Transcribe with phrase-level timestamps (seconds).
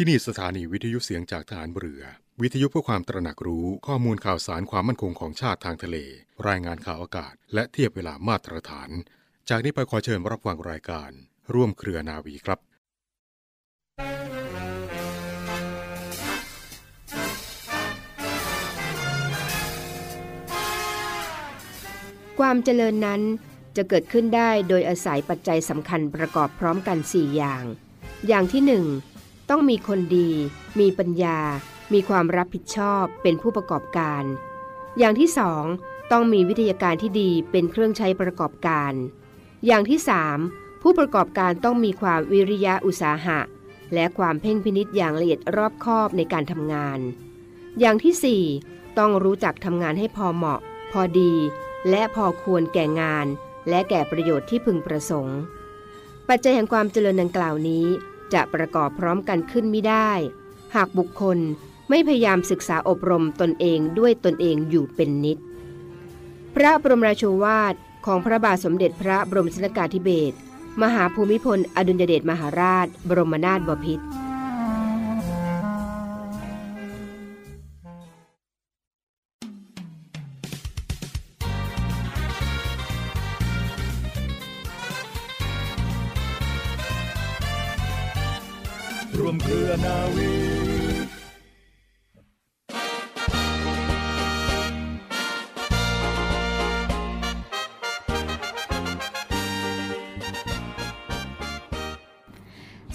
[0.00, 2.02] ที่นี่สถานีวิทยุเสียงจากฐานเรือ
[2.42, 5.96] วิทยุเพื่อความตระหนักรู้ข้อมูลข่าวสารความมั่นคงของชาติทางทะเล
[6.48, 8.90] รายงานข่าวอากาศ และเทียบเวลามาตรฐาน
[9.48, 11.10] จากนี้ไปขอเชิญรับฟังรายการ
[11.54, 12.58] ร่วมเครือนาวีครับ
[22.38, 23.20] ความเจริญนั้น
[23.76, 27.64] จะเกิดขึ้นได้โดยอาศัยปัจจัยสำคัญประกอบพร้อมกัน 4 อย่าง
[28.28, 29.17] อย่างที่ 1
[29.50, 30.30] ต้องมีคนดี
[30.80, 31.40] มีปัญญา
[31.92, 34.22] มีความรับผิดชอบเป็นผู้ประกอบการ
[34.98, 35.64] อย่างที่สอง
[36.12, 38.92] ต้องมีวิทยาการที่ดีเป็นเครื่องใช้ประกอบการ
[39.66, 40.38] อย่างที่สาม
[40.82, 43.38] ผู้ประกอบการต้องมีความวิริยะอุตสาหะ
[43.94, 46.98] และความเพ่งพินิษอย่างละเอียดรอบคอบในการทำงาน
[47.80, 48.42] อย่างที่สี่
[48.98, 50.60] ต้องรู้จักทำงานให้พอเหมาะ
[50.92, 51.32] พอดี
[51.90, 53.26] และพอควรแก่งาน
[53.68, 55.38] และแก่ประโยชน์ที่พึงประสงค์
[56.28, 57.86] ปัจจัยแห่งความเจริญดังกล่าวนี้
[58.34, 60.10] จะประกอบพร้อมกันขึ้นไม่ได้
[60.74, 61.38] หากบุคคล
[61.88, 65.38] ไม่พยายามศึกษาอบรมตนเองด้วยตนเองอยู่เป็นนิด
[66.54, 67.74] พระบรมราโชวาท
[68.06, 70.36] ของพระบาทสมเด็จพระบรมชนกาธิเบศร
[70.82, 74.04] มหาภูมิพล อดุลยเดชมหาราช บรมนาถบพิตร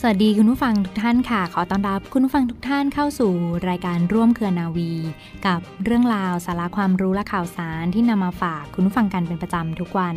[0.06, 3.34] สวัสดีคุณผู้ฟังทุกท่านค่ะ ขอต้อนรับคุณผู้ฟังทุกท่านเข้าสู่
[3.70, 4.92] รายการร่วมเครือนาวี
[5.48, 10.16] กับเรื่องราวสาระความรู้และข่าวสารที่นำมาฝากคุณผู้ฟังกันเป็นประจำทุกวัน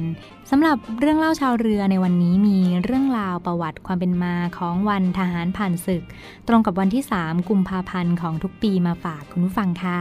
[0.51, 6.03] สำหรับเรื่องเล่าชาวเรือในวันนี้มีเรื่องราวประวัติความเป็นมาของวันทหารผ่านศึก
[6.49, 10.01] ตรงกับวันที่ 3 กุมภาพันธ์ของทุกปีมาฝากคุณผู้ฟังค่ะ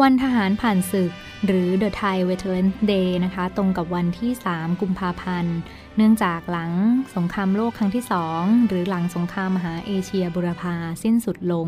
[0.00, 1.12] วันทหารผ่านศึก
[1.46, 5.56] หรือ The Thai Veteran Day นะคะ ตรงกับวันที่ 3 กุมภาพันธ์
[5.96, 6.72] เนื่องจากหลัง
[7.16, 8.04] สงครามโลกครั้งที่
[8.36, 11.66] 2หรือหลังสงครามมหาเอเชียบุรพาสิ้นสุดลง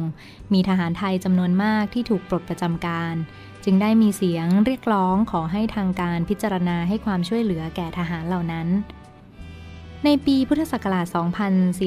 [0.52, 3.14] มีทหารไทยจำนวนมากที่ถูกปลดประจำการ
[3.64, 8.68] จึงได้มีเสียงเรียกร้องขอให้ทางการพิจารณาให้ความช่วยเหลือแก่ทหารเหล่านั้น
[10.04, 11.06] ในปีพุทธศักราช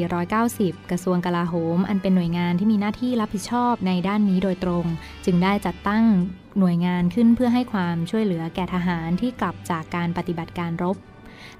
[0.05, 4.85] 2490 กระทรวงกลาโหม อันเป็นหน่วยงานที่มีหน้าที่รับผิดชอบในด้านนี้โดยตรง
[5.25, 6.03] จึงได้จัดตั้ง
[6.59, 10.97] หน่วยงานขึ้นเพื่อให้ความช่วยเหลือแก่ทหารที่กลับจากการปฏิบัติการรบ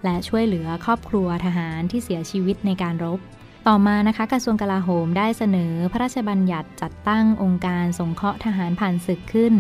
[0.06, 3.20] และช่วยเหลือครอบครัวทหารที่เสียชีวิตในการรบ
[3.68, 9.54] ต่อมานะคะกระทรวงกลาโหมได้เสนอพระราชบัญญัติจัดตั้งองค์การสงเคราะห์ทหารผ่านศึกขึ้น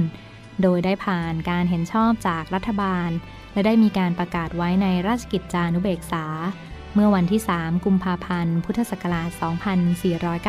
[0.61, 3.09] โดยได้ผ่านการเห็นชอบจากรัฐบาล
[3.53, 6.25] และได้มีการประกาศไว้ในราชกิจจานุเบกษา
[6.93, 9.29] เมื่อวันที่ 3 กุมภาพันธ์ พุทธศักราช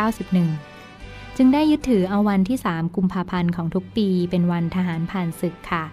[0.08, 5.84] 2491จึงได้ยึดถือเอาวันที่ 3 กุมภาพันธ์ของทุกปีเป็นวันทหารผ่านศึกค่ะ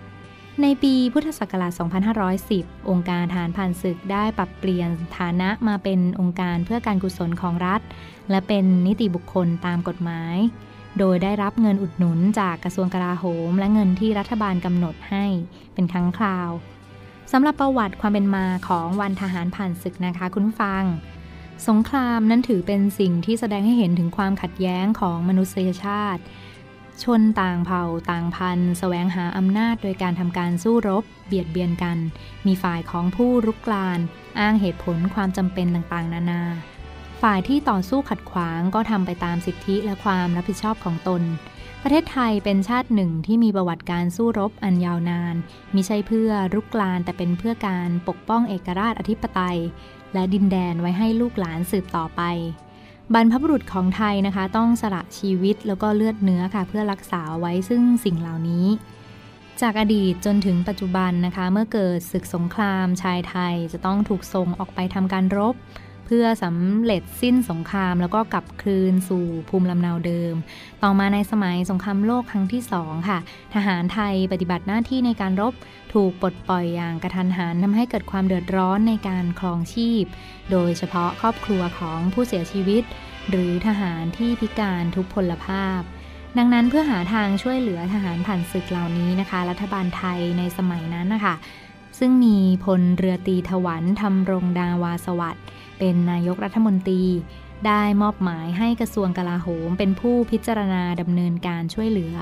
[0.61, 1.71] ในปีพุทธศักราช
[2.31, 7.81] 2510 องค์การทหารผ่านศึกได้ปรับเปลี่ยนฐานะมาเป็นองค์การเพื่อการกุศลของรัฐ
[8.29, 10.35] และเป็นนิติบุคคลตามกฎหมาย
[10.99, 15.25] โดยได้รับเงินอุดหนุนจากกระทรวงกลาโหม และเงินที่รัฐบาลกำหนดให้
[15.73, 16.49] เป็นครั้งคราว
[17.31, 20.83] สำหรับประวัติความเป็นมาของวันทหารผ่านศึกนะคะคุณฟัง
[21.67, 26.21] สงครามนั้นถือเป็นสิ่งที่แสดงให้เห็นถึงความขัดแย้งของมนุษยชาติ
[27.03, 31.97] ชนต่างเผ่าต่างพันธุ์แสวงหาอำนาจโดยการทำการสู้รบ เบียดเบียนกัน
[32.45, 33.99] มีฝ่ายของผู้รุกราน
[34.39, 36.43] อ้างเหตุผลความจำเป็นต่างๆ นานา
[37.21, 41.21] ฝ่ายที่ต่อสู้ขัดขวางก็ทำไปตามสิทธิและความรับผิดชอบของตน
[41.81, 45.35] ประเทศไทยเป็นชาติหนึ่งที่มีประวัติการสู้รบอันยาวนาน
[45.73, 49.59] มิใช่เพื่อรุกรานแต่เป็นเพื่อการปกป้องเอกราชอธิปไตย
[50.13, 52.21] และดินแดนไว้ให้ลูกหลานสืบต่อไป
[53.13, 58.65] บรรพบุรุษของไทยนะคะ ต้องสละชีวิตแล้วก็เลือดเนื้อค่ะ เพื่อรักษาไว้ซึ่งสิ่งเหล่านี้
[59.61, 65.55] จากอดีตจนถึงปัจจุบันนะคะ เมื่อเกิดศึกสงครามชายไทยจะต้องถูกส่งออกไปทำการรบ
[66.15, 70.35] พื่อสำเร็จสิ้นสงคราม แล้วก็กลับคืนสู่ภูมิลำเนาเดิม
[70.83, 73.19] ต่อมาในสมัยสงครามโลกครั้งที่สองค่ะ
[73.53, 75.53] ทหารไทยปฏิบัติหน้าที่ในการรบ
[75.93, 80.03] ถูกปลดปล่อยอย่างกระทันหันทำให้เกิดความเดือดร้อนในการครองชีพ
[80.51, 82.83] โดยเฉพาะครอบครัวของผู้เสียชีวิต
[83.29, 85.81] หรือทหารที่พิการทุพพลภาพ
[86.37, 91.35] ดังนั้นเพื่อหาทางช่วยเหลือทหารผ่านศึกเหล่านี้นะคะ รัฐบาลไทยในสมัยนั้นนะคะ
[91.99, 95.43] ซึ่งมีพลเรือตีถวันทำรงดาวาสวัสด์
[95.79, 97.03] เป็นนายกรัฐมนตรี
[97.67, 102.15] ได้มอบหมายให้กระทรวงกลาโหม เป็นผู้พิจารณาดำเนินการช่วยเหลือ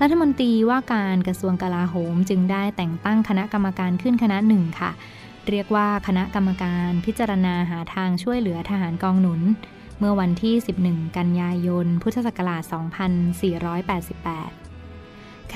[0.00, 4.90] รัฐมนตรีว่าการกระทรวงกลาโหมจึงได้แต่งตั้งคณะกรรมการขึ้นคณะหนึ่งค่ะ
[5.48, 9.40] เรียกว่าคณะกรรมการพิจารณาหาทางช่วยเหลือทหารกองหนุน
[9.98, 10.54] เมื่อวันที่
[10.86, 14.61] 11 กันยายน พุทธศักราช 2488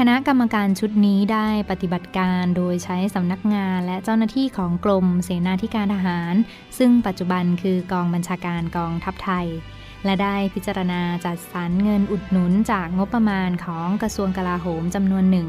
[0.01, 6.35] คณะกรรมการชุดนี้ได้ปฏิบัติการโดยใช้สำนักงานและเจ้าหน้าที่ของกรมเสนาธิการทหาร
[6.79, 9.47] ซึ่งปัจจุบันคือกองบัญชาการกองทัพไทย
[10.05, 15.49] และได้พิจารณาจัดสรรเงินอุดหนุนจากงบประมาณของกระทรวงกลาโหมจำนวนหนึ่ง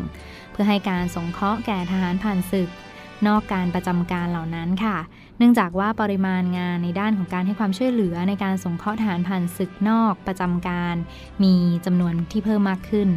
[0.51, 2.69] เพื่อให้การสงเคราะห์แก่ทหารผ่านศึก
[3.27, 4.97] นอกการประจำการเหล่านั้นค่ะ
[5.37, 10.95] เนื่องจากว่าปริมาณงานในด้านของการให้ความช่วยเหลือในการสงเคราะห์ทหารผ่านศึกนอกประจำการ
[11.43, 11.55] มี
[11.85, 13.09] จำนวนที่เพิ่มมากขึ้น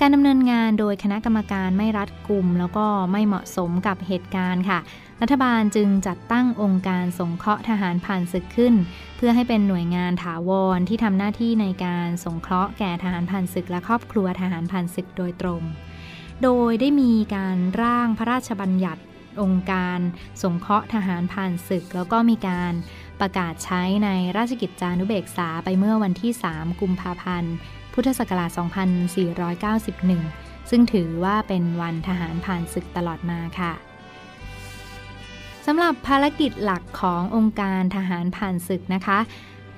[0.00, 4.78] การดำเนินงานโดยคณะกรรมการไม่รัดกุม แล้วก็ไม่เหมาะสมกับเหตุการณ์ค่ะ
[5.22, 8.74] รัฐบาลจึงจัดตั้งองค์การสงเคราะห์ทหารผ่านศึกขึ้น
[9.16, 15.62] เพื่อให้เป็นหน่วยงานถาวรที่ทำหน้าที่ในการสงเคราะห์แก่ทหารผ่านศึก และครอบครัวทหารผ่านศึกโดยตรง
[16.42, 19.02] โดยได้มีการร่างพระราชบัญญัติ
[19.40, 19.98] องค์การ
[20.42, 22.72] สงเคราะห์ทหารผ่านศึก แล้วก็มีการ
[23.20, 27.54] ประกาศใช้ในราชกิจจานุเบกษาไปเมื่อวันที่ 3 กุมภาพันธ์
[27.94, 28.50] พุทธศักราช
[30.14, 33.72] 2491 ซึ่งถือว่าเป็นวันทหารผ่านศึกตลอดมาค่ะ
[35.66, 39.18] สำหรับภารกิจหลักขององค์การทหารผ่านศึกนะคะ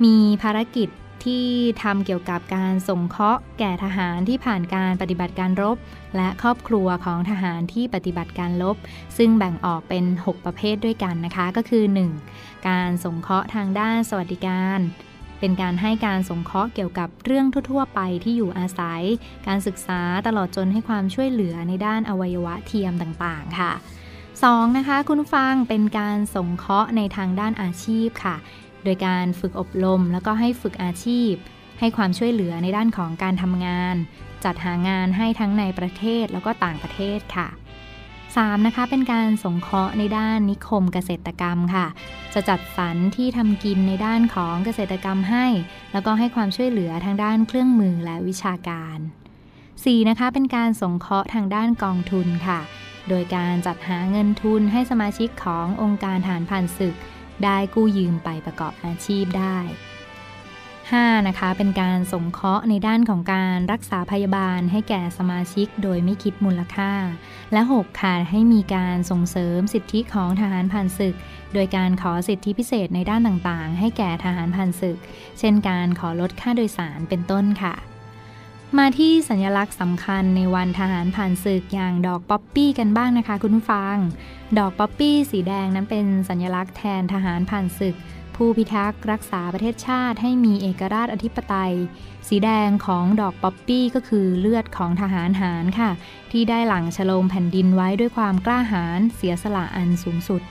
[0.05, 0.89] มีภารกิจ
[1.25, 1.47] ที่
[1.83, 5.77] ทำเกี่ยวกับการสงเคราะห์แก่ทหารที่ผ่านการปฏิบัติการรบ
[6.17, 8.77] และครอบครัวของทหารที่ปฏิบัติการรบ
[9.17, 11.85] ซึ่งแบ่งออกเป็น 6 ประเภทด้วยกันนะคะ ก็คือ
[12.27, 12.69] 1.
[12.69, 14.79] การสงเคราะห์ทางด้านสวัสดิการ
[15.41, 19.03] เป็นการให้การสงเคราะห์เกี่ยวกับเรื่องทั่วๆ ไปที่อยู่อาศัย
[19.47, 23.73] การศึกษาตลอดจนให้ความช่วยเหลือในด้านอวัยวะเทียมต่างๆ ค่ะ
[24.25, 24.77] 2.
[24.77, 28.37] นะคะคุณฟังเป็นการสงเคราะห์ในทางด้านอาชีพค่ะ
[28.85, 31.33] โดยการฝึกอบรมแล้วก็ให้ฝึกอาชีพ
[31.81, 33.97] ให้ความช่วยเหลือในด้านของการทำงาน
[34.45, 37.49] จัดหางานให้ทั้งในประเทศแล้วก็ต่างประเทศค่ะ
[38.45, 38.67] 3.
[38.67, 41.87] นะคะเป็นการสงเคราะห์ในด้านนิคมเกษตรกรรมค่ะ
[42.35, 45.47] จะจัดสรรที่ทำกินในด้านของเกษตรกรรมให้
[45.93, 48.99] แล้วก็ให้ความช่วยเหลือทางด้านเครื่องมือและวิชาการ
[49.53, 50.09] 4.
[50.09, 52.61] นะคะเป็นการสงเคราะห์ทางด้านกองทุนค่ะ
[53.09, 56.95] โดยการจัดหาเงินทุนให้สมาชิกขององค์การฐานผ่านศึก
[57.45, 59.59] ได้กู้ยืมไปประกอบอาชีพได้
[60.95, 61.29] 5.
[61.29, 66.93] นะคะเป็นการสงเคราะห์ในด้านของการรักษาพยาบาลให้แก่สมาชิกโดยไม่คิดมูลค่า
[67.53, 68.03] และ 6.
[68.03, 71.15] ค่ะ ให้มีการส่งเสริมสิทธิของทหารผ่านศึก
[71.55, 74.99] โดยการขอสิทธิพิเศษในด้านต่างๆ ให้แก่ทหารผ่านศึก
[75.39, 77.75] เช่นการขอลดค่าโดยสารเป็นต้นค่ะ
[78.79, 83.97] มาที่สัญลักษณ์สำคัญในวันทหารผ่านศึกอย่างดอกป๊อปปี้กันบ้างนะคะคุณผู้ฟัง
[84.59, 87.97] ดอกป๊อปปี้สีแดงนั้นเป็นสัญลักษณ์แทนทหารผ่านศึก
[88.37, 91.75] ผู้พิทักษ์รักษาประเทศชาติให้มีเอกราชอธิปไตย
[92.29, 95.91] สีแดงของดอกป๊อปปี้ก็คือเลือดของทหารหาญค่ะ
[96.33, 100.43] ที่ได้หลั่งชโลมแผ่นดินไว้ด้วยความกล้าหาญเสียสละอันสูงสุด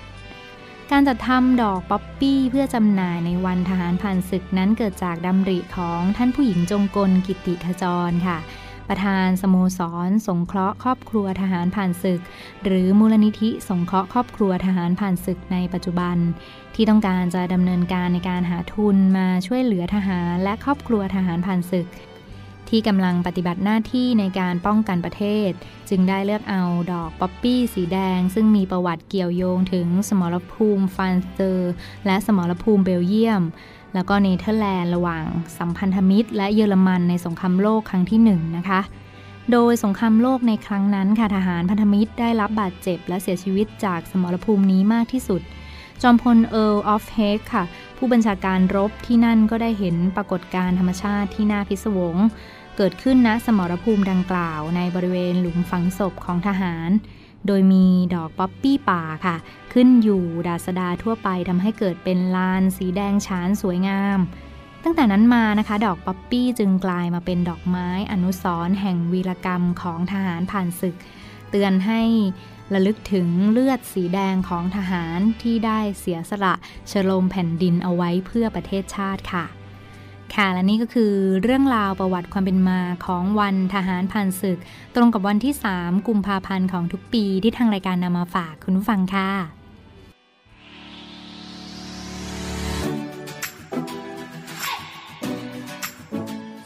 [0.92, 8.38] การจัดทำดอกป๊อปปี้เพื่อจำหน่ายในวันทหารผ่านศึกนั้นเกิดจากดำริของท่านผู้หญิงจงกลกิติขจรค่ะ
[8.90, 12.22] ประธานสโมสร สงเคราะห์ครอบครัวทหารผ่านศึก
[12.66, 16.18] หรือมูลนิธิสงเคราะห์ครอบครัวทหารผ่านศึกในปัจจุบัน
[16.76, 21.88] ที่ต้องการจะดำเนินการในการหาทุนมาช่วยเหลือทหารและครอบครัวทหารผ่านศึก
[22.70, 25.52] ที่กำลังปฏิบัติหน้าที่ในการป้องกันประเทศ
[25.90, 31.72] จึงได้เลือกเอาดอกป๊อปปี้สีแดง ซึ่งมีประวัติเกี่ยวโยงถึงสมรภูมิฟลานเดอร์
[32.06, 33.44] และสมรภูมิเบลเยียม
[33.96, 35.24] แล้วก็เนเธอร์แลนด์ระหว่าง
[35.58, 38.82] สัมพันธมิตร และเยอรมันในสงครามโลกครั้งที่1นะคะ
[39.52, 45.42] โดยสงครามโลกในครั้งนั้นค่ะทหารพันธมิตรได้รับบาดเจ็บ และเสียชีวิตจากสมรภูมินี้มากที่สุด
[46.02, 47.64] จอมพลเอิร์ลออฟเฮกค่ะ
[47.98, 52.16] ผู้บัญชาการรบที่นั่นก็ได้เห็นปรากฏการณ์ธรรมชาติที่น่าพิศวง
[52.78, 56.90] เกิดขึ้นณสมรภูมิดังกล่าว ในบริเวณหลุมฝังศพของทหาร
[57.48, 59.36] โดยมีดอกป๊อปปี้ป่าค่ะ
[59.78, 64.20] ขึ้นอยู่ดาษดาทั่วไปทำให้เกิดเป็นลานสีแดงฉานสวยงาม
[64.84, 70.96] ตั้งแต่นั้นมานะคะ ดอกป๊อปปี้จึงกลายมาเป็นดอกไม้อนุสรณ์แห่งวีรกรรมของทหารผ่านศึก
[71.50, 72.02] เตือนให้
[72.74, 76.54] ระลึกถึงเลือดสีแดงของทหารที่ได้เสียสละ
[76.92, 79.46] ชโลมแผ่นดินเอาไว้เพื่อประเทศชาติค่ะ
[80.36, 81.14] ค่ะและนี่ก็คือ
[81.44, 84.60] เรื่องราวประวัติความเป็นมาของวันทหารผ่านศึก
[84.96, 89.65] ตรงกับวันที่ 3 กุมภาพันธ์ของทุกปีที่ทางรายการนำมาฝากคุณผู้ฟังค่ะ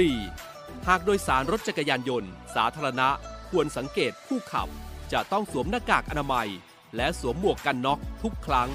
[0.00, 0.88] 4.
[0.88, 3.08] หากโดยสารรถจักรยานยนต์ สาธารณะ
[3.50, 4.68] ควรสังเกตผู้ขับ
[5.12, 6.48] จะต้องสวมหน้ากากอนามัย
[6.96, 8.68] และสวมหมวกกันน็อกทุกครั้ง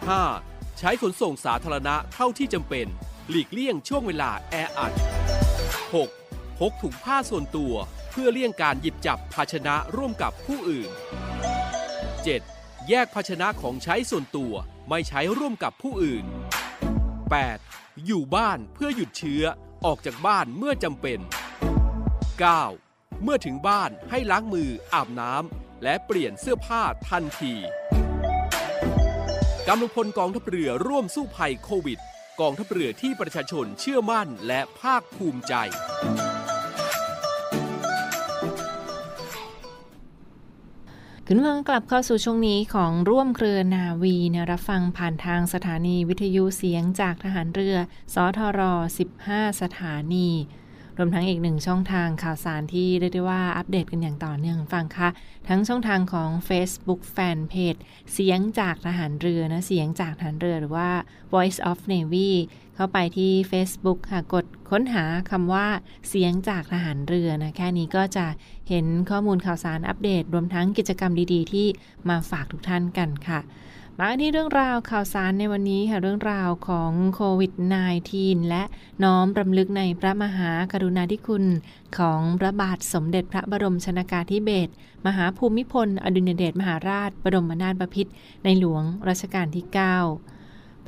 [0.00, 0.78] 5.
[0.78, 2.86] ใช้ขนส่งสาธารณะเท่าที่จำเป็น
[3.30, 4.92] หลีกเลี่ยงช่วงเวลาแออัด
[5.96, 6.58] 6.
[6.58, 7.74] พกถุงผ้าส่วนตัว
[8.10, 10.90] เพื่อเลี่ยงการหยิบจับภาชนะร่วมกับผู้อื่น
[12.08, 12.88] 7.
[12.88, 14.52] แยกภาชนะของใช้ส่วนตัว
[14.88, 16.24] ไม่ใช้ร่วมกับผู้อื่น
[17.54, 18.06] 8.
[18.06, 19.42] อยู่บ้านเพื่อหยุดเชื้อ
[19.88, 21.18] ออกจากบ้านเมื่อจำเป็น
[22.40, 23.22] 9.
[23.22, 27.54] เมื่อถึงบ้านให้ล้างมืออาบน้ำและเปลี่ยนเสื้อผ้าทันที
[29.66, 31.98] กำลังพลกองทัพเรือร่วมสู้ภัยโควิด
[32.40, 35.54] กองทัพเรือที่ประชาชนเชื่อมั่นและภาคภูมิใจ
[41.28, 47.76] คุณฟังกลับเข้าสู่ช่วงนี้ของร่วมเครือนาวีนะรับฟังผ่านทางสถานีวิทยุเสียงจากทหารเรือ
[48.14, 48.60] สทร
[49.10, 50.28] 15 สถานี
[50.98, 55.08] รวมทั้งอีกหนึ่งช่องทางข่าวสารที่เรียกได้ว่าอัปเดตกันอย่างต่อเนื่องฟังค่ะ
[55.48, 57.80] ทั้งช่องทางของ Facebook Fanpage
[58.12, 60.88] เสียงจากทหารเรือนะเสียงจากทหารเรือหรือว่า
[61.32, 62.30] Voice of Navy
[62.76, 65.66] เข้าไปที่ Facebook ค่ะกดค้นหาคำว่า
[66.08, 68.26] เสียงจากทหารเรือนะแค่นี้ก็จะ
[68.68, 71.66] เห็นข้อมูลข่าวสารอัปเดต รวมทั้งกิจกรรมดีๆ ที่
[72.08, 73.40] มาฝากทุกท่านกันค่ะ
[74.00, 77.52] มาที่เรื่องราวข่าวสารในวันนี้ค่ะเรื่องราวของโควิด
[78.00, 78.62] -19 และ
[79.04, 81.44] น้อมรำลึกในพระมหากรุณาธิคุณ
[81.98, 84.72] ของพระบาทสมเด็จพระบรมชนากาธิเบศร
[85.06, 88.12] มหาภูมิพล อดุลยเดชมหาราช บรมนาถบพิตร
[88.44, 90.33] ในหลวงรัชกาลที่ 9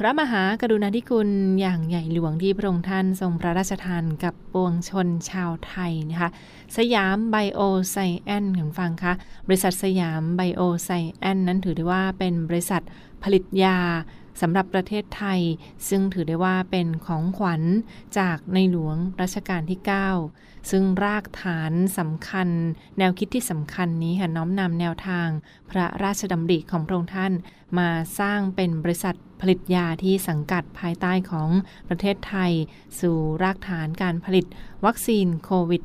[0.01, 1.29] พระมหากรุณาธิคุณ
[1.61, 6.31] อย่างใหญ่หลวงที่พระองค์ท่านทรงพระราชทานกับปวงชนชาวไทยนะคะ
[6.77, 7.61] สยามไบโอ
[7.91, 9.13] ไซแอนคุณฟังคะ
[9.47, 12.83] บริษัทสยามไบโอไซแอนนั้นถือได้ว่าเป็นบริษัท
[13.23, 13.79] ผลิตยา
[14.41, 15.41] สำหรับประเทศไทย
[15.89, 17.63] ซึ่งถือได้ว่าเป็นของขวัญ
[18.19, 19.81] จากในหลวงรัชกาลที่
[20.23, 22.49] 9 ซึ่งรากฐานสำคัญ
[22.99, 25.29] แนวคิดที่สำคัญนี้ค่ะน้อมนำแนวทาง
[25.71, 27.33] พระราชดำริของพระองค์ท่าน
[27.79, 31.49] มาสร้างเป็นบริษัทผลิตยาที่สังกัดภายใต้ของ
[31.89, 32.53] ประเทศไทย
[33.01, 34.47] สู่รากฐานการผลิต
[34.85, 35.83] วัคซีนโควิด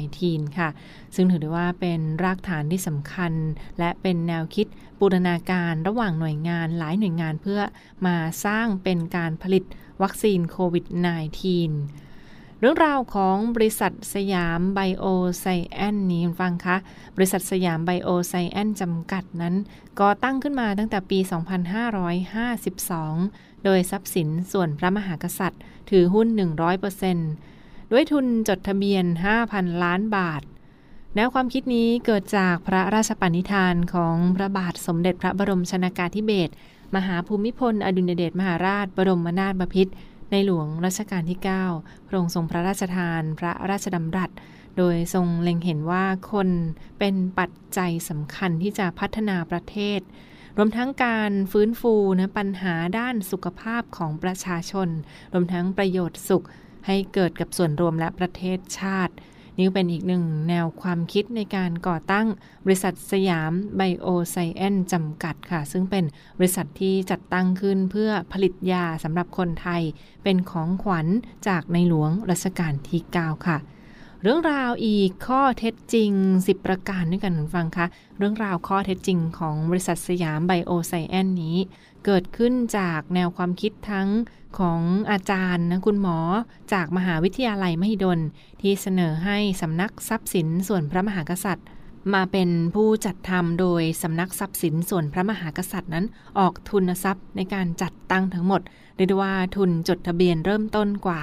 [0.00, 0.68] -19 ค่ะ
[1.14, 3.32] ซึ่งถือได้ว่าเป็นรากฐานที่สำคัญ
[3.78, 4.66] และเป็นแนวคิด
[5.00, 7.60] บูรณาการระหว่างหน่วยงานหลายหน่วยงานเพื่อ
[8.06, 9.64] มาสร้างเป็นการผลิต
[10.02, 12.07] วัคซีนโควิด -19
[12.60, 15.04] เรื่องราวของบริษัทสยามไบโอ
[15.40, 16.76] ไซแอนนี้ฟังคะ
[17.16, 19.54] บริษัทสยามไบโอไซแอนจำกัดนั้น
[20.00, 21.18] ก่อตั้งขึ้นมาตั้งแต่ปี
[22.22, 25.60] 2552 โดยทรัพย์สินส่วนพระมหากษัตริย์
[25.90, 26.28] ถือหุ้น
[27.10, 29.04] 100%ด้วยทุนจดทะเบียน
[29.44, 30.42] 5,000 ล้านบาท
[31.14, 36.52] แนวความคิดนี้เกิดจากพระราชปณิธานของพระบาทสมเด็จพระบรมชนากาธิเบศร
[36.96, 39.92] มหาภูมิพล อดุลยเดชมหาราช บรมนาถบพิตร
[40.30, 41.38] ในหลวงรัชกาลที่
[41.74, 44.30] 9 พระองค์ทรงพระราชทานพระราชดำรัส
[44.78, 46.48] โดยทรงเล็งเห็นว่าคน
[46.98, 50.00] เป็นปัจจัยสำคัญที่จะพัฒนาประเทศ
[50.56, 54.88] รวมทั้งการฟื้นฟูนะปัญหาด้านสุขภาพของประชาชน
[55.32, 56.44] รวมทั้งประโยชน์สุข
[56.86, 59.14] ให้เกิดกับส่วนรวมและประเทศชาติ
[59.58, 62.26] นี่เป็นอีกหนึ่งแนวความคิดในการก่อตั้ง
[62.64, 66.04] บริษัทสยามไบโอไซแอนจำกัดค่ะ ซึ่งเป็น
[66.38, 69.82] บริษัทที่จัดตั้งขึ้นเพื่อผลิตยาสำหรับคนไทย
[70.24, 71.06] เป็นของขวัญ
[71.48, 73.58] จากในหลวงรัชกาลที่ 9 ค่ะ
[74.22, 76.10] เรื่องราวอีกข้อเท็จจริง
[76.40, 77.86] 10 ประการด้วยกันฟังคะ
[78.18, 81.56] เรื่องราวข้อเท็จจริงของบริษัทสยามไบโอไซแอนนี้
[82.04, 84.08] เกิดขึ้นจากแนวความคิดทั้ง
[84.58, 86.18] ของอาจารย์นะคุณหมอ
[86.72, 88.20] จากมหาวิทยาลัยมหิดล
[88.60, 91.66] ที่เสนอให้สำนักทรัพย์สินส่วนพระมหากษัตริย์
[92.14, 96.06] มาเป็นผู้จัดทำโดยสำนักทรัพย์สินส่วนพระมหากษัตริย์นั้น
[96.38, 98.62] ออกทุนทรัพย์ในการจัดตั้งทั้งหมด
[98.96, 101.20] เรียกว่าทุนจดทะเบียนเริ่มต้นกว่า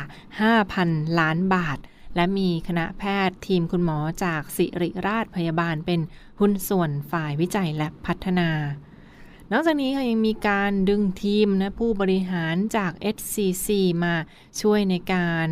[0.60, 1.78] 5,000 ล้านบาท
[2.16, 6.00] และมีคณะแพทย์ทีมคุณหมอจากสิริราชพยาบาลเป็น
[6.40, 8.50] หุ้นส่วนฝ่ายวิจัยและพัฒนา
[9.52, 13.68] นอกจากนี้ค่ะยังมีการดึงทีมนะผู้บริหารจาก SCC
[14.04, 14.14] มา
[14.62, 15.48] ช่วยในการ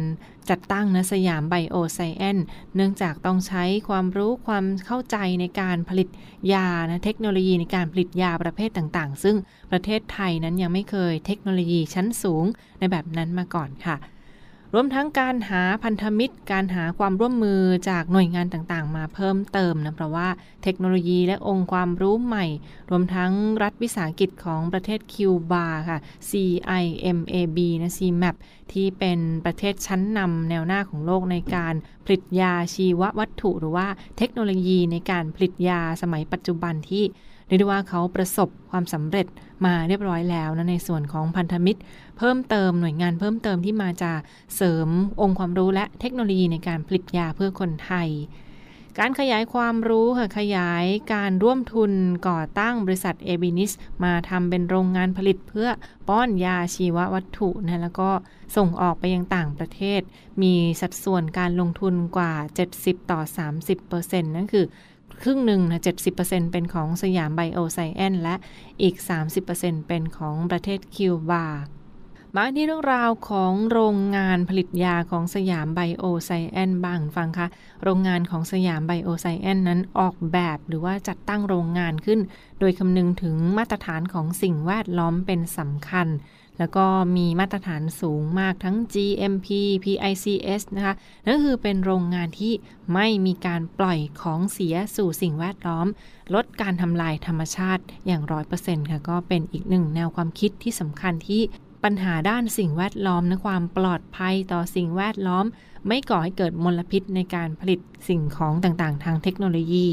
[0.49, 2.37] จัดตั้งนะสยามไบโอไซแอน
[2.75, 6.09] เนื่องจากต้องใช้ความรู้ความเข้าใจในการผลิต
[6.53, 9.35] ยานะเทคโนโลยีในการผลิตยาประเภทต่างๆ ซึ่ง
[9.71, 12.45] ประเทศไทยนั้นยังไม่เคยเทคโนโลยีชั้นสูง
[12.79, 13.95] ในแบบนั้นมาก่อนค่ะ
[14.75, 20.27] รวมทั้งการหาพันธมิตร การหาความร่วมมือจากหน่วยงานต่างๆ มาเพิ่มเติมนะเพราะว่า
[20.63, 22.45] เทคโนโลยีและองค์ความรู้ใหม่
[22.89, 23.31] รวมทั้ง
[23.63, 25.99] รัฐวิสาหกิจของประเทศคิวบาค่ะ
[26.29, 28.35] CIMAB นะ CMAP
[28.71, 31.73] ที่เป็นประเทศชั้นนำแนวหน้าของโลกในการ
[32.05, 37.03] ผลิตยาชีววัตถุ หรือว่าเทคโนโลยีในการผลิตยาสมัยปัจจุบันที่
[37.47, 39.27] เรียกได้ว่าเขาประสบความสำเร็จ
[39.65, 41.81] มาเรียบร้อยแล้วนะในส่วนของพันธมิตร
[42.17, 44.11] เพิ่มเติมหน่วยงานเพิ่มเติมที่มาจะ
[44.55, 44.87] เสริม
[45.21, 48.09] องค์ความรู้และเทคโนโลยีในการผลิตยาเพื่อคนไทย
[48.99, 51.91] การขยายความรู้ค่ะขยายการร่วมทุน
[52.27, 53.71] ก่อตั้งบริษัทอบินิส
[54.03, 55.69] มาทำเป็นโรงงานผลิตเพื่อ
[56.09, 58.09] ป้อนยาชีววัตถุนะแล้วก็
[58.55, 60.01] ส่งออกไปยังต่างประเทศ
[60.41, 62.33] มีสัดส่วนการลงทุนกว่า
[62.71, 63.21] 70 ต่อ
[63.77, 64.65] 30%นั่นคือ
[65.23, 65.81] ครึ่งหนึ่งนะ
[66.15, 68.35] 70%เป็นของสยามไบโอไซเอนซ์และ
[68.81, 68.95] อีก
[69.41, 71.47] 30%เป็นของประเทศคิวบา
[72.37, 77.47] มาที่เรื่องราวของโรงงานผลิตยาของสยามไบโอไซเอนซ์บ้างฟังคะ
[77.83, 82.19] โรงงานของสยามไบโอไซแอนนั้นออกแบบหรือว่าจัดตั้งโรงงานขึ้น
[82.59, 86.07] โดยคำนึงถึงมาตรฐานของสิ่งแวดล้อมเป็นสำคัญ
[86.57, 86.85] แล้วก็
[87.15, 89.47] มีมาตรฐานสูงมากทั้ง GMP
[89.83, 90.93] PICS นะคะ
[91.25, 92.53] นั่นคือเป็นโรงงานที่
[92.93, 95.87] ไม่มีการปล่อยของเสียสู่สิ่งแวดล้อม
[96.33, 101.43] ลดการทำลายธรรมชาติอย่างร้อยเปอร์เซ็นต์ค่ะก็เป็นอีกหนึ่งแนวความคิดที่สำคัญที่
[101.83, 105.45] ปัญหาด้านสิ่งแวดล้อมและความปลอดภัยต่อสิ่งแวดล้อม
[105.87, 109.89] ไม่ก่อให้เกิดมลพิษในการผลิตสิ่งของต่างๆ ทางเทคโนโลยี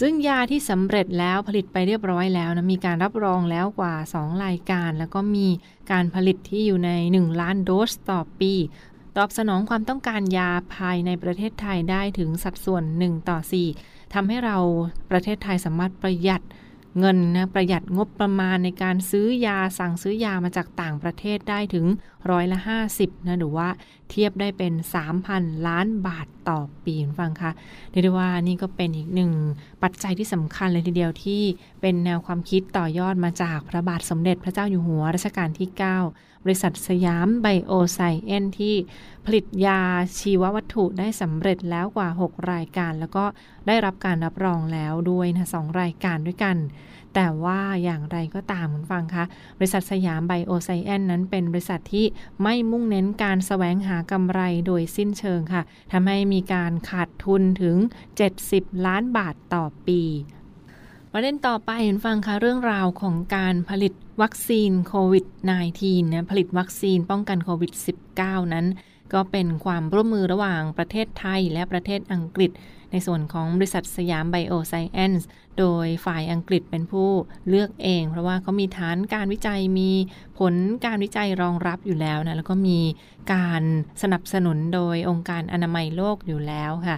[0.00, 5.46] ซึ่งยาที่สำเร็จแล้วผลิตไปเรียบร้อยแล้วนะมีการรับรองแล้วกว่า 2 รายการ แล้วก็มี
[5.92, 8.52] การผลิตที่อยู่ใน 1 ล้านโดสต่อปี
[9.16, 13.38] ตอบสนองความต้องการยาภายในประเทศไทยได้ถึงสัดส่วน 1 ต่อ
[13.76, 14.58] 4ทำให้เรา
[15.10, 16.42] ประเทศไทยสามารถประหยัด
[16.98, 21.86] เงินนะประหยัดงบประมาณในการซื้อยาสั่งซื้อยามาจากต่างประเทศได้ถึง
[22.30, 22.58] ร้อยละ
[22.92, 23.68] 50นะหรือว่า
[24.10, 24.72] เทียบได้เป็น
[25.20, 27.50] 3,000 ล้านบาทต่อปีฟังคะ
[27.90, 29.32] เรียกได้ว่านี่ก็เป็นอีกหนึ่ง
[29.82, 31.42] ปัจจัยที่สำคัญเลยทีเดียวที่
[31.80, 35.68] เป็นแนวความคิดต่อยอดมาจากพระบาทสมเด็จพระเจ้าอยู่หัวรัชกาลที่
[36.10, 38.74] 9 ริษัทสยามไบโอไซเอนที่
[39.26, 39.80] ผลิตยา
[40.18, 43.24] ชีววัตถุได้สำเร็จแล้วกว่า 6 รายการ แล้วก็
[43.66, 46.58] ได้รับการรับรองแล้วด้วยนะสองรายการด้วยกัน
[47.14, 49.24] แต่ว่าอย่างไรก็ตามคุณฟังคะ
[49.58, 52.06] บริษัทสยามไบโอไซเอนซ์นั้นเป็นบริษัทที่
[52.42, 55.62] ไม่มุ่งเน้นการแสวงหากำไรโดยสิ้นเชิงค่ะ
[55.92, 57.76] ทำให้มีการขาดทุนถึง
[58.30, 60.02] 70 ล้านบาทต่อปี
[61.20, 65.26] ประเด็นต่อไปเห็นฟังคะเรื่องราวของการผลิตวัคซีนโควิด
[65.68, 67.72] -19 นะผลิตวัคซีนป้องกันโควิด
[68.12, 68.66] -19 นั้น
[69.12, 72.50] ก็เป็นความร่วมมือระหว่างประเทศไทยและประเทศอังกฤษ
[72.90, 75.28] ในส่วนของบริษัทสยามไบโอไซเอนซ์
[75.58, 77.10] โดยฝ่ายอังกฤษเป็นผู้
[77.48, 79.90] เลือกเอง เพราะว่าเขามีฐานการวิจัยมี
[80.38, 80.54] ผล
[80.84, 82.78] การวิจัยรองรับอยู่แล้วนะแล้วก็มี
[83.32, 83.62] การ
[84.02, 86.96] สนับสนุนโดยองค์การอนามัยโลกอยู่แล้วค่ะ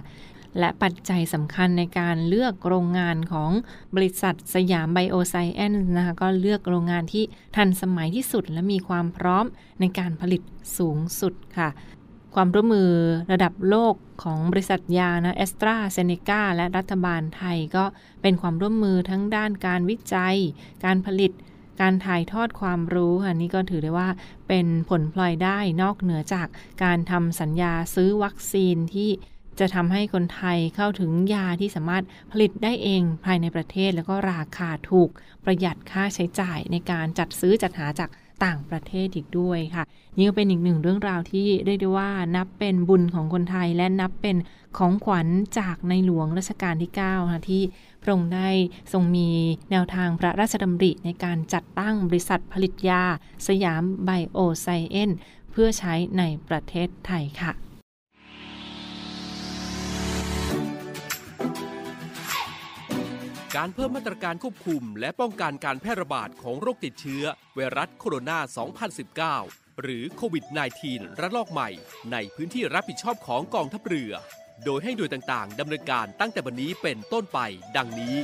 [0.59, 3.51] และปัจจัยสำคัญในการเลือกโรงงานของ
[3.95, 7.23] บริษัทสยามไบโอไซแอนซ์นะคะก็เลือกโรงงานที่
[7.55, 9.45] ทันสมัยที่สุด และมีความพร้อม
[9.79, 10.41] ในการผลิต
[10.77, 11.69] สูงสุดค่ะ
[12.35, 12.91] ความร่วมมือ
[13.31, 17.85] ระดับโลกของบริษัทยานะเอสตราเซเนกาและรัฐบาลไทยก็
[18.21, 20.37] เป็นความร่วมมือทั้งด้านการวิจัย
[20.85, 21.31] การผลิต
[21.81, 24.09] การถ่ายทอดความรู้ค่ะนี่ก็ถือได้ว่า
[24.47, 26.47] เป็นผลพลอยได้นอกเหนือจาก
[26.83, 29.09] การทำสัญญาซื้อวัคซีนที่
[29.59, 35.09] จะทำให้คนไทยเข้าถึงยาที่สามารถผลิตได้เองภายในประเทศ แล้วก็ราคาถูก
[35.43, 38.09] ประหยัดค่าใช้จ่ายในการจัดซื้อจัดหาจาก
[38.45, 39.83] ต่างประเทศอีกด้วยค่ะ
[40.17, 44.37] นี่ก็เป็นอีกหนึ่งเรื่องราวที่เรียกได้ว่านับเป็นบุญของคนไทยและนับเป็น
[44.77, 45.27] ของขวัญ
[45.59, 47.63] จากในหลวงรัชกาลที่9ค่ะที่
[48.01, 48.49] พระองค์ได้
[48.91, 49.29] ทรงมี
[49.71, 53.03] แนวทางพระราชดำริในการจัดตั้งบริษัทผลิตยา
[53.47, 55.11] สยามไบโอไซเอน
[55.51, 57.70] เพื่อใช้ในประเทศไทยค่ะ
[63.57, 67.23] การเพิ่มมาตรการควบคุม และป้องกันการแพร่ระบาดของโรคติดเชื้อ
[67.55, 68.37] ไวรัสโคโรนา
[69.29, 70.45] 2019 หรือโควิด
[70.83, 71.69] -19 ระลอกใหม่
[72.11, 74.11] ในพื้นที่รับผิดชอบของกองทัพเรือ
[74.65, 77.39] โดยให้หน่วยต่างๆดำเนินการตั้งแต่วันนี้เป็นต้นไป
[77.77, 78.15] ดังนี้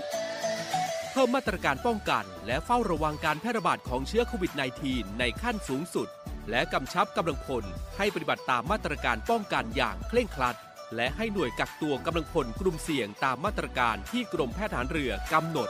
[1.11, 4.51] เพิ่มมาตรการป้องกัน และเฝ้าระวังการแพร่ระบาดของเชื้อโควิด
[4.85, 6.07] -19 ในขั้นสูงสุด
[6.49, 7.63] และกำชับกำลังพล
[7.97, 10.57] ให้ปฏิบัติตามมาตรการป้องกันอย่างเคร่งครัด
[10.95, 15.69] และให้หน่วยกักตัวกำลังพลกลุ่มเสี่ยงตามมาตรการที่กรมแพทย์ทหารเรือกำหนด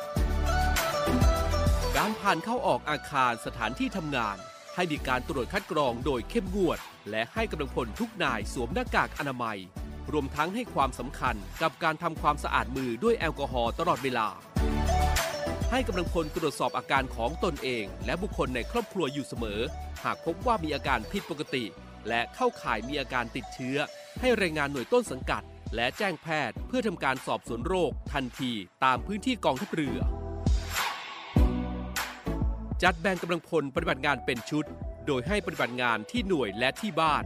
[1.98, 4.38] การผ่านเข้าออกอาคารสถานที่ทำงาน
[4.76, 9.60] ให้มีการตรวจคัดกรองโดยเข้มงวด และให้กำลังพลทุกนายสวมหน้ากากอนามัย
[10.12, 14.28] รวมทั้งให้ความสำคัญกับการทำความสะอาดมือด้วยแอลกอฮอล์ตลอดเวลา
[15.72, 19.60] ให้กำลังพลตรวจสอบอาการของตนเอง และบุคคลในครอบครัวอยู่เสมอ
[20.04, 21.64] หากพบว่ามีอาการผิดปกติ
[22.10, 23.78] และเข้าข่ายมีอาการติดเชื้อ
[24.20, 25.44] ให้รายงานหน่วยต้นสังกัด
[25.76, 28.52] และแจ้งแพทย์เพื่อทำการสอบสวนโรคทันที
[28.84, 29.98] ตามพื้นที่กองทัพเรือ
[32.84, 34.66] จัดแบ่งกำลังพลปฏิบัติงานเป็นชุด
[35.08, 37.24] โดยให้ปฏิบัติงานที่หน่วยและที่บ้าน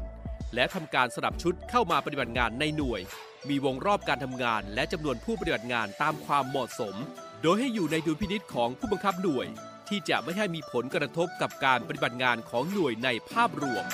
[0.55, 3.01] และทำการสลับชุดเข้ามาปฏิบัติงานในหน่วย
[3.49, 6.95] มีวงรอบการทำงาน และจำนวนผู้ปฏิบัติงานตามความเหมาะสม
[7.41, 9.47] โดยให้อยู่ในดุลพินิษของผู้บังคับหน่วย
[9.87, 13.85] ที่จะไม่ให้มีผลกระทบกับการปฏิบัติงานของหน่วยในภาพรวม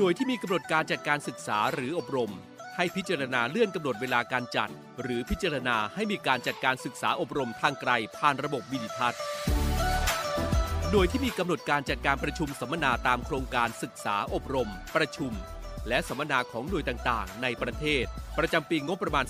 [0.00, 2.32] หน่วยที่มีกำหนดการจัดการศึกษาหรืออบรม
[2.76, 4.70] ให้พิจารณาเลื่อนกำหนดเวลาการจัด
[5.02, 9.20] หรือพิจารณาให้มีการจัดการศึกษาอบรมทางไกลผ่านระบบวิดิทัศน์
[10.90, 15.32] หน่วยที่มีกำหนดการจัดการประชุมสัมมนาตามโครงการศึกษาอบรม ประชุม
[15.88, 18.04] และสัมมนาของหน่วยต่างๆ ในประเทศ
[18.38, 19.24] ประจำปีงบประมาณ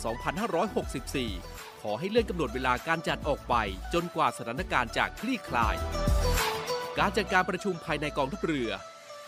[0.88, 3.54] 2564 ขอให้เลื่อนกำหนดเวลาการจัดออกไป
[3.94, 5.76] จนกว่าสถานการณ์จะคลี่คลาย
[6.98, 8.72] การจัดการประชุมภายในกองทัพเรือ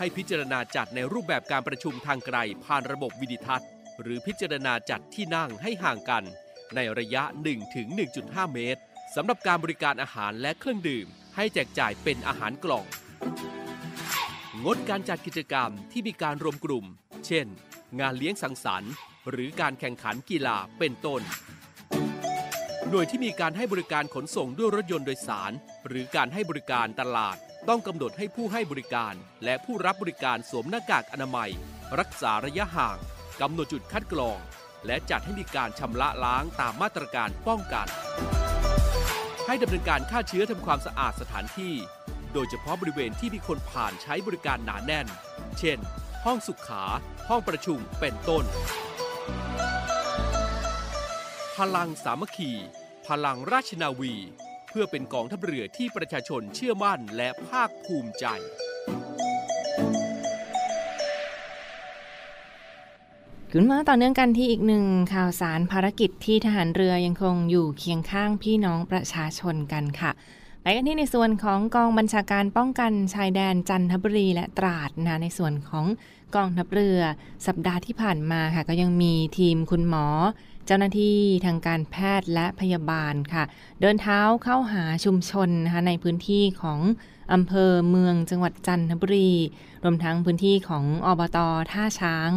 [0.02, 3.68] ให้พิจารณาจัดในรูปแบบการประชุมทางไกลผ่านระบบวิดิทัศน์
[4.02, 6.24] หรือพิจารณาจัดที่นั่งให้ห่างกัน
[6.74, 7.22] ในระยะ
[7.88, 8.80] 1-1.5 เมตร
[9.14, 12.84] สำหรับการบริการอาหารและเครื่องดื่ม ให้แจกจ่ายเป็นอาหารกล่อง
[14.64, 16.84] งดการจัดกิจกรรมที่มีการรวมกลุ่ม
[17.26, 17.46] เช่น
[18.00, 18.92] งานเลี้ยงสังสรรค์
[19.30, 21.22] หรือการแข่งขันกีฬาเป็นต้น
[22.88, 25.52] หน่วยที่มีการให้บริการขนส่งด้วยรถยนต์โดยสาร
[25.86, 31.50] หรือการให้บริการตลาด ต้องกำหนดให้ผู้ให้บริการ และผู้รับบริการสวมหน้ากากอนามัย
[32.00, 32.96] รักษาระยะห่าง
[33.40, 34.38] กำหนดจุดคัดกรอง
[34.86, 37.86] และจัดให้มีการชำระล้างตามมาตรการป้องกัน
[39.46, 41.74] ให้ดำเนินการฆ่าเชื้อทำความสะอาดสถานที่
[42.32, 45.06] โดยเฉพาะบริเวณที่มีคนผ่านใช้บริการหนาแน่น
[45.58, 45.78] เช่น
[46.24, 46.84] ห้องสุขา
[47.28, 48.44] ห้องประชุมเป็นต้น
[51.56, 52.52] พลังสามัคคี
[53.06, 54.14] พลังราชนาวี
[54.70, 58.26] เพื่อเป็นกองทัพเรือที่ประชาชนเชื่อมั่นและภาคภูมิใจ
[63.52, 70.10] คุณมาต่อเนื่องกันที่อีกหนึ่งข่าวสารภารกิจที่ทหารเรือยังคงอยู่เคียงข้างพี่น้องประชาชนกันค่ะ
[70.62, 75.86] ไปกันที่ในส่วนของกองบัญชาการป้องกันชายแดนจันทบุรีและตราดนะในส่วนของ
[76.36, 77.00] กองทัพเรือ
[77.46, 80.06] สัปดาห์ที่ผ่านมาค่ะก็ยังมีทีมคุณหมอ
[80.72, 83.44] จ้าหน้าที่ทางการแพทย์และพยาบาลค่ะ
[83.80, 86.80] เดินเท้าเข้าหาชุมชนนะคะในพื้นที่ของ
[87.32, 89.30] อำเภอเมืองจังหวัดจันทบุรี
[89.84, 91.38] รวมทั้งพื้นที่ของอบต
[91.72, 92.30] ท่าช้าง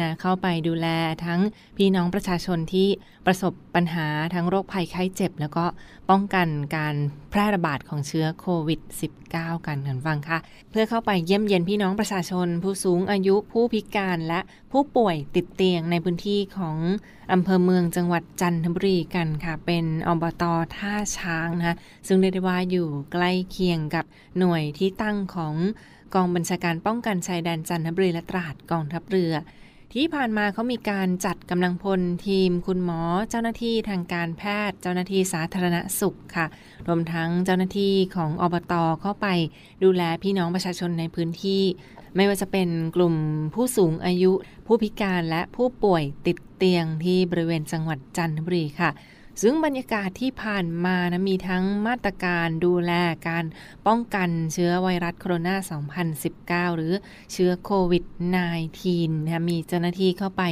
[0.00, 0.86] นะเข้าไปดูแล
[1.24, 1.40] ทั้ง
[1.76, 2.88] พี่น้องประชาชนที่
[3.26, 5.64] ประสบปัญหาทั้งโรคภัยไข้เจ็บ แล้วก็
[6.10, 6.94] ป้องกันการ
[7.30, 8.80] แพร่ระบาดของเชื้อโควิด
[9.22, 10.38] -19 กันกันฟังค่ะ
[10.70, 14.40] เพื่อเข้าไปเยี่ยมเยียนพี่น้องประชาชน ผู้สูงอายุผู้พิการและ
[14.72, 16.76] ผู้ป่วยติดเตียงในพื้นที่ของ
[17.32, 20.44] อำเภอเมืองจังหวัดจันทบุรีกันค่ะ เป็นอบต
[20.76, 24.04] ท่าช้างนะคะซึ่งเรียกได้ว่าอยู่ใกล้เคียงกับ
[24.38, 25.54] หน่วยที่ตั้งของ
[26.14, 29.32] กองบัญชาการป้องกันชายแดนจันทบุรีและตราดกองทัพเรือ
[29.94, 33.00] ที่ผ่านมาเขามีการจัดกำลังพลทีมคุณหมอ
[33.30, 36.46] เจ้าหน้าที่ทางการแพทย์ เจ้าหน้าที่สาธารณสุขค่ะ
[36.88, 39.26] รวมทั้งเจ้าหน้าที่ของอบตเข้าไป
[39.84, 41.62] ดูแลพี่น้องประชาชนในพื้นที่
[42.16, 43.14] ไม่ว่าจะเป็นกลุ่ม
[43.54, 44.32] ผู้สูงอายุ
[44.66, 48.90] ผู้พิการและผู้ป่วยติดเตียงที่บริเวณจังหวัดจันทบุรีค่ะ
[49.40, 52.92] ซึ่งบรรยากาศที่ผ่านมานะมีทั้งมาตรการดูแล
[53.28, 53.44] การ
[53.86, 56.92] ป้องกันเชื้อไวรัสโคโรนา 2019 หรือ
[57.32, 58.04] เชื้อโควิด
[58.64, 60.42] -19 นะมีเจ้าหน้าที่เข้าไป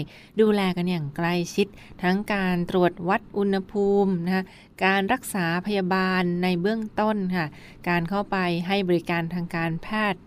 [0.40, 1.66] ดูแลกันอย่างใกล้ชิด
[2.02, 4.44] ทั้งการตรวจวัดอุณหภูมินะคะ
[4.84, 7.46] การรักษาพยาบาลในเบื้องต้นค่ะ
[7.88, 10.20] การเข้าไปให้บริการทางการแพทย์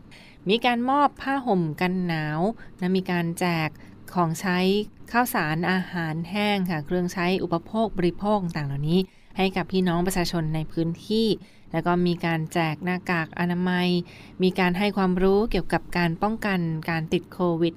[0.49, 2.39] มีการมอบผ้าห่มกันหนาว
[2.79, 3.69] นะมีการแจก
[4.13, 4.59] ของใช้
[5.11, 8.99] ข้าวสารอาหารแห้งค่ะเครื่องใช้อุปโภคบริโภคต่างเหล่านี้
[9.37, 11.27] ให้กับพี่น้องประชาชนในพื้นที่
[11.71, 13.87] แล้วก็มีการแจกหน้ากากอนามัย
[14.43, 17.75] มีการให้ความรู้เกี่ยวกับการป้องกันการติดโควิด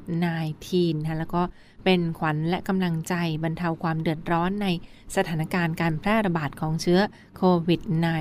[0.48, 1.42] -19 นะแล้วก็
[1.84, 4.68] เป็นขวัญและกำลังใจบรรเทาความเดือดร้อนใน
[5.16, 7.00] สถานการณ์การแพร่ระบาดของเชื้อ
[7.36, 7.80] โควิด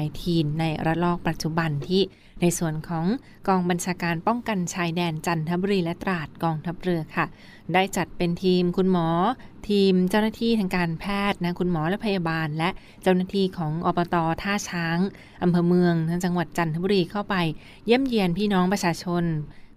[0.10, 2.02] -19 ในระลอกปัจจุบันที่
[2.42, 3.06] ในส่วนของ
[3.48, 7.26] กองบัญชาการป้องกันชายแดนจันทบุรีและตราดกองทัพเรือค่ะ
[7.74, 9.08] ได้จัดเป็นทีมคุณหมอ
[9.70, 12.70] ทีมเจ้าหน้าที่ทางการแพทย์นะคุณหมอและพยาบาล และ
[13.02, 14.98] เจ้าหน้าที่ของอบตท่าช้าง
[15.44, 17.36] อำเภอเมืองจังหวัดจันทบุรีเข้าไป
[17.86, 19.24] เยี่ยมเยียนพี่น้องประชาชน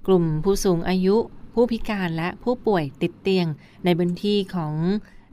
[0.07, 1.16] กลุ่มผู้สูงอายุ
[1.59, 3.47] ผู้พิการและผู้ป่วยติดเตียง
[3.85, 4.75] ในพื้นที่ของ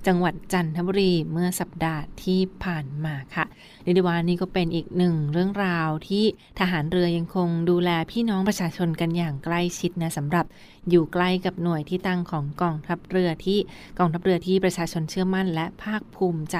[0.07, 3.45] จังหวัดจันทบุรีเมื่อสัปดาห์ที่ผ่านมาค่ะ
[3.83, 6.25] เรียกได้ว่านี่ก็เป็นอีกหนึ่งเรื่องราวที่
[6.59, 10.45] ทหารเรือยังคงดูแลพี่น้องประชาชนกันอย่างใกล้ชิดนะสำหรับ
[10.89, 13.59] อยู่ใกล้กับหน่วยที่ตั้งของกองทัพเรือที่
[13.99, 16.57] กองทัพเรือที่ประชาชนเชื่อมั่นและภาคภูมิใจ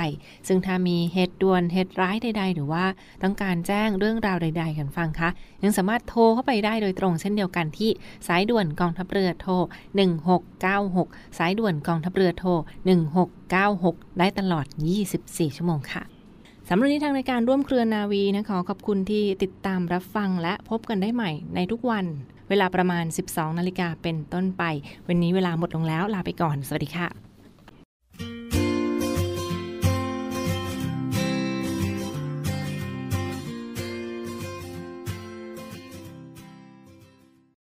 [0.48, 2.86] ซึ่งถ้ามีเหตุด่วนเหตุร้ายใด ๆ หรือว่า
[3.24, 5.30] ต้องการแจ้งเรื่องราวใด ๆ กันฟังคะ
[5.64, 7.90] ยังสามารถโทรเข้าไปได้โดยตรงเช่นเดียวกันที่
[8.28, 9.54] สายด่วนกองทัพเรือโทร
[10.26, 12.50] 1696 สายด่วนกองทัพเรือโทร
[13.72, 14.66] 96 ได้ตลอด
[15.12, 16.04] 24 ชั่วโมงค่ะ
[16.68, 22.06] สำหรับนี้ทางรายการร่วมเครือนาวีนะขอขอบคุณที่ติดตามรับฟังและพบกันได้ใหม่ในทุกวัน
[22.50, 24.64] เวลาประมาณ 12 นาฬิกาเป็นต้นไป
[25.08, 27.23] วันนี้เวลาหมดลงแล้วลาไปก่อน สวัสดีค่ะ